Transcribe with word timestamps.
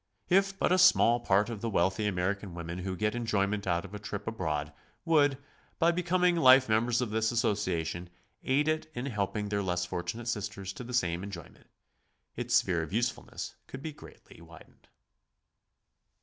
If 0.29 0.57
but 0.57 0.71
a 0.71 0.79
small 0.79 1.19
part 1.19 1.47
of 1.47 1.61
the 1.61 1.69
wealthy 1.69 2.07
American 2.07 2.55
women 2.55 2.79
who 2.79 2.95
get 2.95 3.13
enjoyment 3.13 3.67
out 3.67 3.85
of 3.85 3.93
a 3.93 3.99
trip 3.99 4.25
abroad, 4.27 4.73
would, 5.05 5.37
by 5.77 5.91
becoming 5.91 6.35
life 6.37 6.67
members 6.67 7.01
of 7.01 7.11
this 7.11 7.31
Association, 7.31 8.09
aid 8.43 8.67
it 8.67 8.89
in 8.95 9.05
helping 9.05 9.49
their 9.49 9.61
less 9.61 9.85
fortunate 9.85 10.27
sisters 10.27 10.73
to 10.73 10.83
the 10.83 10.95
same 10.95 11.21
enjoyment, 11.21 11.67
its 12.35 12.55
sphere 12.55 12.81
of 12.81 12.91
usefulness 12.91 13.53
could 13.67 13.83
be 13.83 13.91
greatly 13.93 14.41
widened. 14.41 14.87